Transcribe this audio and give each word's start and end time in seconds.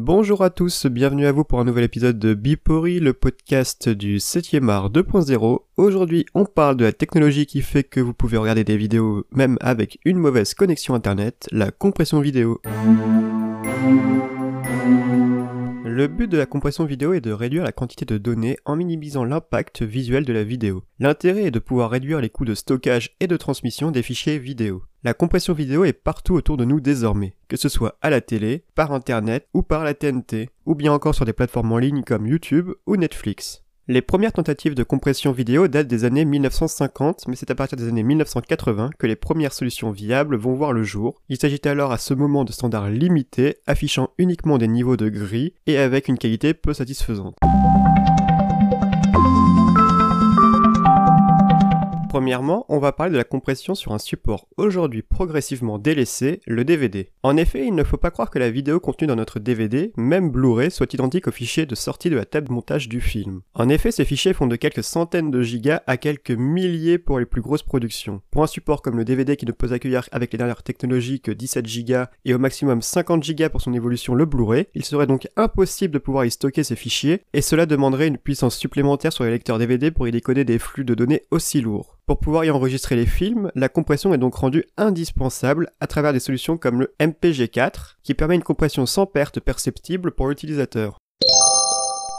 Bonjour 0.00 0.44
à 0.44 0.50
tous, 0.50 0.86
bienvenue 0.86 1.26
à 1.26 1.32
vous 1.32 1.42
pour 1.42 1.58
un 1.58 1.64
nouvel 1.64 1.82
épisode 1.82 2.20
de 2.20 2.32
Bipori, 2.32 3.00
le 3.00 3.12
podcast 3.12 3.88
du 3.88 4.18
7e 4.18 4.68
art 4.68 4.90
2.0. 4.92 5.58
Aujourd'hui, 5.76 6.24
on 6.34 6.44
parle 6.44 6.76
de 6.76 6.84
la 6.84 6.92
technologie 6.92 7.46
qui 7.46 7.62
fait 7.62 7.82
que 7.82 7.98
vous 7.98 8.14
pouvez 8.14 8.36
regarder 8.36 8.62
des 8.62 8.76
vidéos 8.76 9.26
même 9.32 9.58
avec 9.60 9.98
une 10.04 10.18
mauvaise 10.18 10.54
connexion 10.54 10.94
internet, 10.94 11.48
la 11.50 11.72
compression 11.72 12.20
vidéo. 12.20 12.60
Le 15.98 16.06
but 16.06 16.28
de 16.28 16.38
la 16.38 16.46
compression 16.46 16.84
vidéo 16.84 17.12
est 17.12 17.20
de 17.20 17.32
réduire 17.32 17.64
la 17.64 17.72
quantité 17.72 18.04
de 18.04 18.18
données 18.18 18.56
en 18.64 18.76
minimisant 18.76 19.24
l'impact 19.24 19.82
visuel 19.82 20.24
de 20.24 20.32
la 20.32 20.44
vidéo. 20.44 20.84
L'intérêt 21.00 21.46
est 21.46 21.50
de 21.50 21.58
pouvoir 21.58 21.90
réduire 21.90 22.20
les 22.20 22.30
coûts 22.30 22.44
de 22.44 22.54
stockage 22.54 23.16
et 23.18 23.26
de 23.26 23.36
transmission 23.36 23.90
des 23.90 24.04
fichiers 24.04 24.38
vidéo. 24.38 24.84
La 25.02 25.12
compression 25.12 25.54
vidéo 25.54 25.84
est 25.84 25.92
partout 25.92 26.34
autour 26.34 26.56
de 26.56 26.64
nous 26.64 26.78
désormais, 26.80 27.34
que 27.48 27.56
ce 27.56 27.68
soit 27.68 27.98
à 28.00 28.10
la 28.10 28.20
télé, 28.20 28.62
par 28.76 28.92
internet 28.92 29.48
ou 29.54 29.64
par 29.64 29.82
la 29.82 29.92
TNT, 29.92 30.50
ou 30.66 30.76
bien 30.76 30.92
encore 30.92 31.16
sur 31.16 31.24
des 31.24 31.32
plateformes 31.32 31.72
en 31.72 31.78
ligne 31.78 32.04
comme 32.04 32.28
YouTube 32.28 32.70
ou 32.86 32.94
Netflix. 32.94 33.64
Les 33.90 34.02
premières 34.02 34.34
tentatives 34.34 34.74
de 34.74 34.82
compression 34.82 35.32
vidéo 35.32 35.66
datent 35.66 35.86
des 35.86 36.04
années 36.04 36.26
1950, 36.26 37.26
mais 37.26 37.36
c'est 37.36 37.50
à 37.50 37.54
partir 37.54 37.78
des 37.78 37.88
années 37.88 38.02
1980 38.02 38.90
que 38.98 39.06
les 39.06 39.16
premières 39.16 39.54
solutions 39.54 39.92
viables 39.92 40.36
vont 40.36 40.52
voir 40.52 40.74
le 40.74 40.82
jour. 40.82 41.22
Il 41.30 41.38
s'agit 41.38 41.62
alors 41.64 41.90
à 41.90 41.96
ce 41.96 42.12
moment 42.12 42.44
de 42.44 42.52
standards 42.52 42.90
limités, 42.90 43.56
affichant 43.66 44.10
uniquement 44.18 44.58
des 44.58 44.68
niveaux 44.68 44.98
de 44.98 45.08
gris 45.08 45.54
et 45.66 45.78
avec 45.78 46.08
une 46.08 46.18
qualité 46.18 46.52
peu 46.52 46.74
satisfaisante. 46.74 47.36
Premièrement, 52.18 52.66
on 52.68 52.80
va 52.80 52.90
parler 52.90 53.12
de 53.12 53.16
la 53.16 53.22
compression 53.22 53.76
sur 53.76 53.92
un 53.92 54.00
support 54.00 54.48
aujourd'hui 54.56 55.02
progressivement 55.02 55.78
délaissé, 55.78 56.40
le 56.48 56.64
DVD. 56.64 57.10
En 57.22 57.36
effet, 57.36 57.64
il 57.64 57.76
ne 57.76 57.84
faut 57.84 57.96
pas 57.96 58.10
croire 58.10 58.28
que 58.28 58.40
la 58.40 58.50
vidéo 58.50 58.80
contenue 58.80 59.06
dans 59.06 59.14
notre 59.14 59.38
DVD, 59.38 59.92
même 59.96 60.28
Blu-ray, 60.28 60.72
soit 60.72 60.92
identique 60.92 61.28
au 61.28 61.30
fichier 61.30 61.64
de 61.64 61.76
sortie 61.76 62.10
de 62.10 62.16
la 62.16 62.24
table 62.24 62.48
de 62.48 62.52
montage 62.52 62.88
du 62.88 63.00
film. 63.00 63.42
En 63.54 63.68
effet, 63.68 63.92
ces 63.92 64.04
fichiers 64.04 64.32
font 64.32 64.48
de 64.48 64.56
quelques 64.56 64.82
centaines 64.82 65.30
de 65.30 65.42
gigas 65.42 65.82
à 65.86 65.96
quelques 65.96 66.32
milliers 66.32 66.98
pour 66.98 67.20
les 67.20 67.24
plus 67.24 67.40
grosses 67.40 67.62
productions. 67.62 68.20
Pour 68.32 68.42
un 68.42 68.48
support 68.48 68.82
comme 68.82 68.96
le 68.96 69.04
DVD 69.04 69.36
qui 69.36 69.46
ne 69.46 69.52
peut 69.52 69.72
accueillir 69.72 70.08
avec 70.10 70.32
les 70.32 70.38
dernières 70.38 70.64
technologies 70.64 71.20
que 71.20 71.30
17 71.30 71.66
gigas 71.66 72.10
et 72.24 72.34
au 72.34 72.40
maximum 72.40 72.82
50 72.82 73.22
gigas 73.22 73.48
pour 73.48 73.60
son 73.60 73.74
évolution 73.74 74.16
le 74.16 74.24
Blu-ray, 74.24 74.66
il 74.74 74.84
serait 74.84 75.06
donc 75.06 75.28
impossible 75.36 75.94
de 75.94 76.00
pouvoir 76.00 76.24
y 76.24 76.32
stocker 76.32 76.64
ces 76.64 76.74
fichiers 76.74 77.22
et 77.32 77.42
cela 77.42 77.64
demanderait 77.64 78.08
une 78.08 78.18
puissance 78.18 78.56
supplémentaire 78.56 79.12
sur 79.12 79.22
les 79.22 79.30
lecteurs 79.30 79.58
DVD 79.58 79.92
pour 79.92 80.08
y 80.08 80.10
décoder 80.10 80.44
des 80.44 80.58
flux 80.58 80.84
de 80.84 80.94
données 80.94 81.22
aussi 81.30 81.60
lourds. 81.60 81.98
Pour 82.08 82.20
pouvoir 82.20 82.46
y 82.46 82.50
enregistrer 82.50 82.96
les 82.96 83.04
films, 83.04 83.52
la 83.54 83.68
compression 83.68 84.14
est 84.14 84.18
donc 84.18 84.34
rendue 84.34 84.64
indispensable 84.78 85.68
à 85.78 85.86
travers 85.86 86.14
des 86.14 86.20
solutions 86.20 86.56
comme 86.56 86.80
le 86.80 86.94
MPG4, 87.00 87.96
qui 88.02 88.14
permet 88.14 88.36
une 88.36 88.42
compression 88.42 88.86
sans 88.86 89.04
perte 89.04 89.40
perceptible 89.40 90.12
pour 90.12 90.28
l'utilisateur. 90.28 90.96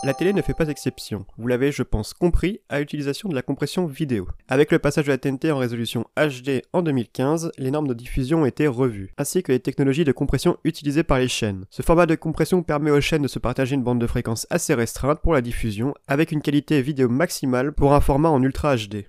La 0.03 0.13
télé 0.13 0.31
ne 0.31 0.43
fait 0.43 0.53
pas 0.53 0.67
exception, 0.67 1.25
vous 1.39 1.47
l'avez 1.47 1.71
je 1.71 1.81
pense 1.81 2.13
compris, 2.13 2.61
à 2.69 2.79
l'utilisation 2.79 3.29
de 3.29 3.35
la 3.35 3.41
compression 3.41 3.87
vidéo. 3.87 4.27
Avec 4.47 4.71
le 4.71 4.77
passage 4.77 5.05
de 5.05 5.11
la 5.11 5.17
TNT 5.17 5.51
en 5.51 5.57
résolution 5.57 6.05
HD 6.15 6.61
en 6.71 6.83
2015, 6.83 7.51
les 7.57 7.71
normes 7.71 7.87
de 7.87 7.95
diffusion 7.95 8.43
ont 8.43 8.45
été 8.45 8.67
revues, 8.67 9.11
ainsi 9.17 9.41
que 9.41 9.51
les 9.51 9.59
technologies 9.59 10.05
de 10.05 10.11
compression 10.11 10.57
utilisées 10.65 11.03
par 11.03 11.17
les 11.17 11.27
chaînes. 11.27 11.65
Ce 11.71 11.81
format 11.81 12.05
de 12.05 12.13
compression 12.13 12.61
permet 12.61 12.91
aux 12.91 13.01
chaînes 13.01 13.23
de 13.23 13.27
se 13.27 13.39
partager 13.39 13.73
une 13.73 13.83
bande 13.83 13.99
de 13.99 14.07
fréquence 14.07 14.45
assez 14.51 14.75
restreinte 14.75 15.19
pour 15.19 15.33
la 15.33 15.41
diffusion, 15.41 15.95
avec 16.07 16.31
une 16.31 16.43
qualité 16.43 16.79
vidéo 16.83 17.09
maximale 17.09 17.73
pour 17.73 17.95
un 17.95 18.01
format 18.01 18.29
en 18.29 18.43
Ultra 18.43 18.75
HD. 18.75 19.07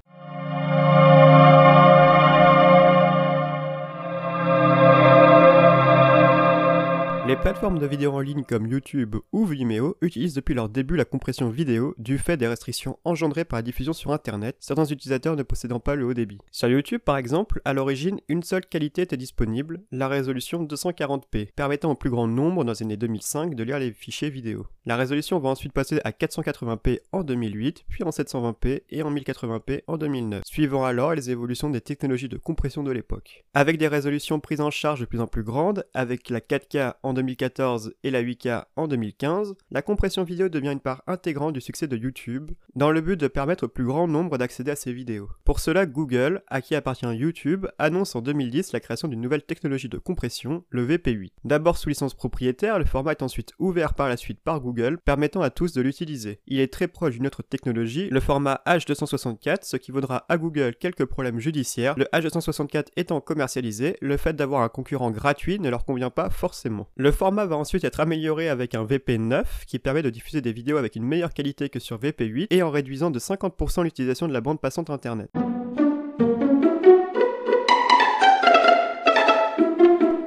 Plateformes 7.40 7.78
de 7.78 7.86
vidéo 7.86 8.12
en 8.12 8.20
ligne 8.20 8.44
comme 8.44 8.66
YouTube 8.66 9.16
ou 9.32 9.46
Vimeo 9.46 9.96
utilisent 10.02 10.34
depuis 10.34 10.52
leur 10.52 10.68
début 10.68 10.96
la 10.96 11.06
compression 11.06 11.48
vidéo 11.48 11.94
du 11.96 12.18
fait 12.18 12.36
des 12.36 12.46
restrictions 12.46 12.98
engendrées 13.04 13.46
par 13.46 13.58
la 13.58 13.62
diffusion 13.62 13.94
sur 13.94 14.12
Internet, 14.12 14.56
certains 14.60 14.84
utilisateurs 14.84 15.36
ne 15.36 15.42
possédant 15.42 15.80
pas 15.80 15.94
le 15.94 16.04
haut 16.04 16.12
débit. 16.12 16.36
Sur 16.50 16.68
YouTube 16.68 17.00
par 17.02 17.16
exemple, 17.16 17.62
à 17.64 17.72
l'origine, 17.72 18.20
une 18.28 18.42
seule 18.42 18.66
qualité 18.66 19.02
était 19.02 19.16
disponible, 19.16 19.80
la 19.90 20.06
résolution 20.08 20.64
240p, 20.64 21.52
permettant 21.52 21.92
au 21.92 21.94
plus 21.94 22.10
grand 22.10 22.28
nombre 22.28 22.62
dans 22.62 22.72
les 22.72 22.82
années 22.82 22.98
2005 22.98 23.54
de 23.54 23.62
lire 23.62 23.78
les 23.78 23.92
fichiers 23.92 24.28
vidéo. 24.28 24.66
La 24.84 24.96
résolution 24.96 25.38
va 25.38 25.48
ensuite 25.48 25.72
passer 25.72 25.98
à 26.04 26.10
480p 26.10 27.00
en 27.12 27.22
2008, 27.22 27.84
puis 27.88 28.04
en 28.04 28.10
720p 28.10 28.82
et 28.90 29.02
en 29.02 29.14
1080p 29.14 29.82
en 29.86 29.96
2009, 29.96 30.42
suivant 30.44 30.84
alors 30.84 31.14
les 31.14 31.30
évolutions 31.30 31.70
des 31.70 31.80
technologies 31.80 32.28
de 32.28 32.36
compression 32.36 32.82
de 32.82 32.90
l'époque. 32.90 33.44
Avec 33.54 33.78
des 33.78 33.88
résolutions 33.88 34.40
prises 34.40 34.60
en 34.60 34.70
charge 34.70 35.00
de 35.00 35.04
plus 35.06 35.20
en 35.20 35.26
plus 35.26 35.42
grandes, 35.42 35.86
avec 35.94 36.28
la 36.28 36.40
4K 36.40 36.94
en 37.02 37.14
2014 37.30 37.94
et 38.02 38.10
la 38.10 38.22
8K 38.22 38.64
en 38.76 38.88
2015, 38.88 39.54
la 39.70 39.82
compression 39.82 40.24
vidéo 40.24 40.48
devient 40.48 40.72
une 40.72 40.80
part 40.80 41.02
intégrante 41.06 41.52
du 41.52 41.60
succès 41.60 41.86
de 41.86 41.96
YouTube, 41.96 42.50
dans 42.74 42.90
le 42.90 43.00
but 43.00 43.18
de 43.18 43.28
permettre 43.28 43.64
au 43.64 43.68
plus 43.68 43.84
grand 43.84 44.08
nombre 44.08 44.36
d'accéder 44.36 44.72
à 44.72 44.76
ces 44.76 44.92
vidéos. 44.92 45.28
Pour 45.44 45.60
cela, 45.60 45.86
Google, 45.86 46.42
à 46.48 46.60
qui 46.60 46.74
appartient 46.74 47.06
YouTube, 47.06 47.66
annonce 47.78 48.16
en 48.16 48.20
2010 48.20 48.72
la 48.72 48.80
création 48.80 49.06
d'une 49.06 49.20
nouvelle 49.20 49.44
technologie 49.44 49.88
de 49.88 49.98
compression, 49.98 50.64
le 50.70 50.86
VP8. 50.86 51.32
D'abord 51.44 51.76
sous 51.76 51.88
licence 51.88 52.14
propriétaire, 52.14 52.78
le 52.78 52.84
format 52.84 53.12
est 53.12 53.22
ensuite 53.22 53.52
ouvert 53.58 53.94
par 53.94 54.08
la 54.08 54.16
suite 54.16 54.40
par 54.40 54.60
Google, 54.60 54.98
permettant 55.04 55.42
à 55.42 55.50
tous 55.50 55.72
de 55.72 55.82
l'utiliser. 55.82 56.40
Il 56.46 56.58
est 56.58 56.72
très 56.72 56.88
proche 56.88 57.14
d'une 57.14 57.26
autre 57.26 57.42
technologie, 57.42 58.08
le 58.10 58.20
format 58.20 58.60
H264, 58.66 59.58
ce 59.62 59.76
qui 59.76 59.92
vaudra 59.92 60.24
à 60.28 60.36
Google 60.36 60.74
quelques 60.74 61.04
problèmes 61.04 61.38
judiciaires, 61.38 61.94
le 61.96 62.06
H264 62.12 62.86
étant 62.96 63.20
commercialisé, 63.20 63.96
le 64.00 64.16
fait 64.16 64.34
d'avoir 64.34 64.62
un 64.62 64.68
concurrent 64.68 65.10
gratuit 65.10 65.60
ne 65.60 65.68
leur 65.68 65.84
convient 65.84 66.10
pas 66.10 66.30
forcément. 66.30 66.88
Le 66.96 67.12
format 67.20 67.44
va 67.44 67.56
ensuite 67.58 67.84
être 67.84 68.00
amélioré 68.00 68.48
avec 68.48 68.74
un 68.74 68.86
VP9 68.86 69.44
qui 69.66 69.78
permet 69.78 70.00
de 70.00 70.08
diffuser 70.08 70.40
des 70.40 70.54
vidéos 70.54 70.78
avec 70.78 70.96
une 70.96 71.04
meilleure 71.04 71.34
qualité 71.34 71.68
que 71.68 71.78
sur 71.78 71.98
VP8 71.98 72.46
et 72.48 72.62
en 72.62 72.70
réduisant 72.70 73.10
de 73.10 73.18
50% 73.18 73.84
l'utilisation 73.84 74.26
de 74.26 74.32
la 74.32 74.40
bande 74.40 74.58
passante 74.58 74.88
internet. 74.88 75.30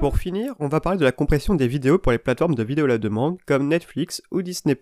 Pour 0.03 0.17
finir, 0.17 0.53
on 0.59 0.67
va 0.67 0.81
parler 0.81 0.99
de 0.99 1.05
la 1.05 1.13
compression 1.13 1.55
des 1.55 1.65
vidéos 1.65 1.97
pour 1.97 2.11
les 2.11 2.17
plateformes 2.17 2.55
de 2.55 2.63
vidéo 2.63 2.83
à 2.83 2.89
la 2.89 2.97
demande 2.97 3.37
comme 3.45 3.69
Netflix 3.69 4.21
ou 4.31 4.41
Disney+. 4.41 4.77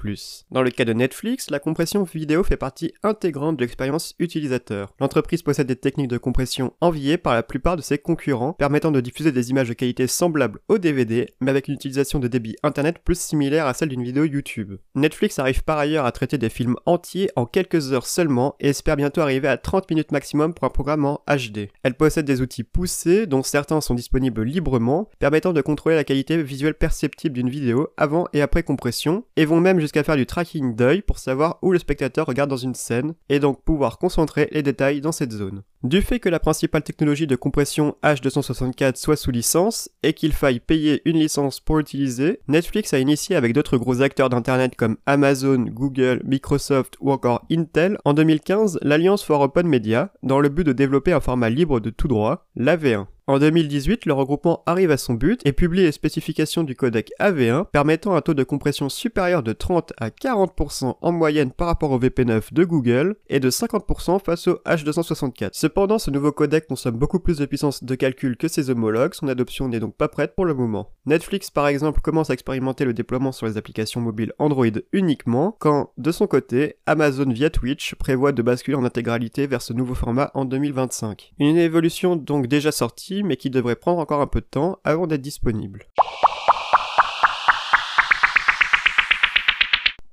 Dans 0.50 0.64
le 0.64 0.72
cas 0.72 0.84
de 0.84 0.94
Netflix, 0.94 1.52
la 1.52 1.60
compression 1.60 2.02
vidéo 2.02 2.44
fait 2.44 2.58
partie 2.58 2.92
intégrante 3.04 3.56
de 3.56 3.62
l'expérience 3.62 4.16
utilisateur. 4.18 4.96
L'entreprise 5.00 5.44
possède 5.44 5.68
des 5.68 5.76
techniques 5.76 6.08
de 6.08 6.18
compression 6.18 6.74
enviées 6.82 7.20
par 7.20 7.36
la 7.36 7.44
plupart 7.44 7.76
de 7.76 7.84
ses 7.84 8.00
concurrents, 8.00 8.54
permettant 8.54 8.90
de 8.90 9.00
diffuser 9.00 9.32
des 9.32 9.52
images 9.52 9.70
de 9.70 9.76
qualité 9.76 10.08
semblable 10.08 10.60
au 10.70 10.80
DVD, 10.80 11.28
mais 11.40 11.52
avec 11.52 11.68
une 11.68 11.76
utilisation 11.76 12.18
de 12.18 12.28
débit 12.28 12.56
internet 12.64 12.98
plus 13.06 13.20
similaire 13.20 13.68
à 13.68 13.76
celle 13.76 13.90
d'une 13.90 14.04
vidéo 14.04 14.24
YouTube. 14.24 14.74
Netflix 14.96 15.38
arrive 15.38 15.64
par 15.64 15.78
ailleurs 15.78 16.08
à 16.08 16.12
traiter 16.12 16.40
des 16.40 16.50
films 16.50 16.78
entiers 16.88 17.30
en 17.36 17.46
quelques 17.46 17.94
heures 17.94 18.08
seulement 18.08 18.56
et 18.60 18.70
espère 18.70 18.96
bientôt 18.96 19.22
arriver 19.22 19.50
à 19.50 19.58
30 19.58 19.88
minutes 19.92 20.12
maximum 20.14 20.56
pour 20.56 20.66
un 20.66 20.72
programme 20.72 21.06
en 21.06 21.22
HD. 21.28 21.70
Elle 21.84 21.94
possède 21.94 22.26
des 22.26 22.42
outils 22.42 22.64
poussés 22.64 23.28
dont 23.28 23.44
certains 23.44 23.82
sont 23.82 23.94
disponibles 23.94 24.42
librement 24.42 25.12
permettant 25.22 25.54
de 25.54 25.62
contrôler 25.62 25.96
la 25.96 26.04
qualité 26.04 26.42
visuelle 26.42 26.74
perceptible 26.74 27.36
d'une 27.36 27.50
vidéo 27.50 27.90
avant 27.96 28.28
et 28.34 28.42
après 28.42 28.64
compression, 28.64 29.24
et 29.36 29.46
vont 29.46 29.62
même 29.62 29.80
jusqu'à 29.80 30.04
faire 30.04 30.18
du 30.18 30.26
tracking 30.26 30.76
d'œil 30.76 31.04
pour 31.04 31.20
savoir 31.20 31.60
où 31.62 31.72
le 31.72 31.78
spectateur 31.78 32.26
regarde 32.26 32.50
dans 32.50 32.58
une 32.58 32.74
scène, 32.74 33.14
et 33.30 33.40
donc 33.40 33.64
pouvoir 33.64 34.00
concentrer 34.00 34.50
les 34.52 34.64
détails 34.64 35.00
dans 35.00 35.12
cette 35.12 35.32
zone. 35.32 35.62
Du 35.84 36.02
fait 36.02 36.20
que 36.20 36.30
la 36.30 36.40
principale 36.40 36.82
technologie 36.82 37.28
de 37.28 37.36
compression 37.36 37.96
H264 38.04 38.96
soit 38.96 39.16
sous 39.16 39.30
licence, 39.30 39.90
et 40.02 40.14
qu'il 40.14 40.34
faille 40.34 40.60
payer 40.60 41.04
une 41.06 41.20
licence 41.20 41.60
pour 41.60 41.78
l'utiliser, 41.78 42.40
Netflix 42.48 42.92
a 42.96 43.00
initié 43.00 43.36
avec 43.36 43.54
d'autres 43.54 43.78
gros 43.78 44.02
acteurs 44.02 44.30
d'internet 44.30 44.76
comme 44.76 44.98
Amazon, 45.06 45.60
Google, 45.70 46.24
Microsoft 46.26 46.96
ou 47.00 47.12
encore 47.12 47.46
Intel 47.52 48.00
en 48.06 48.16
2015 48.16 48.80
l'Alliance 48.82 49.24
for 49.24 49.42
Open 49.42 49.68
Media, 49.68 50.12
dans 50.24 50.40
le 50.40 50.50
but 50.50 50.64
de 50.64 50.74
développer 50.74 51.14
un 51.14 51.20
format 51.20 51.52
libre 51.52 51.80
de 51.80 51.92
tout 51.92 52.08
droit, 52.08 52.48
l'AV1. 52.58 53.06
En 53.32 53.40
2018, 53.40 54.08
le 54.08 54.12
regroupement 54.12 54.62
arrive 54.66 54.92
à 54.92 54.98
son 54.98 55.14
but 55.14 55.40
et 55.46 55.54
publie 55.54 55.84
les 55.84 55.94
spécifications 55.94 56.66
du 56.66 56.76
codec 56.76 57.14
AV1 57.18 57.64
permettant 57.72 58.14
un 58.14 58.20
taux 58.20 58.34
de 58.34 58.44
compression 58.44 58.90
supérieur 58.90 59.42
de 59.42 59.54
30 59.54 59.94
à 60.02 60.10
40% 60.10 60.96
en 61.00 61.12
moyenne 61.14 61.54
par 61.54 61.68
rapport 61.68 61.92
au 61.92 62.00
VP9 62.02 62.52
de 62.52 62.66
Google 62.66 63.16
et 63.30 63.40
de 63.40 63.50
50% 63.50 64.22
face 64.22 64.50
au 64.50 64.56
H264. 64.66 65.52
Cependant, 65.54 65.98
ce 65.98 66.12
nouveau 66.12 66.34
codec 66.34 66.68
consomme 66.68 66.98
beaucoup 66.98 67.22
plus 67.22 67.38
de 67.38 67.46
puissance 67.46 67.86
de 67.86 67.96
calcul 67.96 68.36
que 68.36 68.50
ses 68.50 68.70
homologues, 68.70 69.14
son 69.14 69.30
adoption 69.30 69.70
n'est 69.70 69.80
donc 69.80 69.96
pas 69.96 70.10
prête 70.10 70.36
pour 70.36 70.44
le 70.44 70.54
moment. 70.54 70.90
Netflix 71.06 71.50
par 71.50 71.70
exemple 71.70 72.02
commence 72.02 72.32
à 72.32 72.34
expérimenter 72.34 72.84
le 72.84 72.94
déploiement 72.94 73.32
sur 73.32 73.46
les 73.46 73.56
applications 73.56 74.02
mobiles 74.02 74.34
Android 74.40 74.66
uniquement, 74.92 75.56
quand 75.58 75.94
de 75.98 76.12
son 76.12 76.28
côté, 76.28 76.76
Amazon 76.86 77.32
via 77.32 77.50
Twitch 77.50 77.96
prévoit 77.96 78.34
de 78.34 78.42
basculer 78.42 78.76
en 78.76 78.84
intégralité 78.84 79.48
vers 79.48 79.62
ce 79.62 79.72
nouveau 79.72 79.96
format 79.96 80.32
en 80.34 80.44
2025. 80.44 81.32
Une 81.40 81.56
évolution 81.56 82.18
donc 82.18 82.48
déjà 82.48 82.74
sortie 82.74 83.21
mais 83.24 83.38
qui 83.38 83.50
devrait 83.50 83.76
prendre 83.76 84.00
encore 84.00 84.22
un 84.22 84.28
peu 84.28 84.42
de 84.42 84.46
temps 84.46 84.80
avant 84.84 85.08
d'être 85.08 85.22
disponible. 85.22 85.86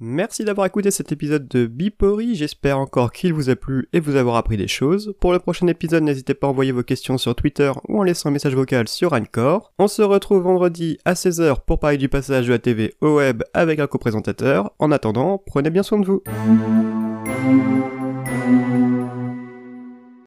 Merci 0.01 0.45
d'avoir 0.45 0.69
écouté 0.69 0.93
cet 0.93 1.11
épisode 1.11 1.49
de 1.49 1.67
Bipori, 1.67 2.37
j'espère 2.37 2.79
encore 2.79 3.11
qu'il 3.11 3.33
vous 3.33 3.51
a 3.51 3.57
plu 3.57 3.89
et 3.93 3.99
vous 3.99 4.15
avoir 4.15 4.37
appris 4.37 4.57
des 4.57 4.69
choses. 4.69 5.13
Pour 5.19 5.33
le 5.33 5.41
prochain 5.41 5.67
épisode, 5.67 6.05
n'hésitez 6.05 6.35
pas 6.35 6.47
à 6.47 6.51
envoyer 6.51 6.71
vos 6.71 6.85
questions 6.85 7.19
sur 7.19 7.35
Twitter 7.35 7.73
ou 7.89 7.99
en 7.99 8.05
laissant 8.05 8.29
un 8.29 8.33
message 8.33 8.55
vocal 8.55 8.87
sur 8.87 9.13
Anchor. 9.13 9.73
On 9.81 9.89
se 9.89 10.03
retrouve 10.03 10.43
vendredi 10.43 10.99
à 11.05 11.15
16h 11.15 11.65
pour 11.67 11.81
parler 11.81 11.97
du 11.97 12.09
passage 12.09 12.47
de 12.47 12.53
la 12.53 12.61
TV 12.61 12.95
au 13.01 13.17
web 13.17 13.43
avec 13.55 13.81
un 13.81 13.89
co-présentateur. 13.89 14.73
En 14.79 14.93
attendant, 14.93 15.43
prenez 15.45 15.71
bien 15.71 15.83
soin 15.83 15.99
de 15.99 16.07
vous. 16.07 16.23